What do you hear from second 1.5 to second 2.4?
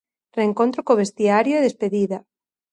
e despedida.